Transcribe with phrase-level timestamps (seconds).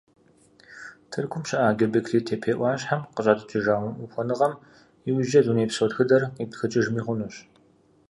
[1.11, 4.53] Тыркум щыӀэ Гёбекли-Тепе Ӏуащхьэм къыщӀатӀыкӀыжа ухуэныгъэм
[5.09, 7.35] иужькӀэ дунейпсо тхыдэр къиптхыкӀыжми хъунущ.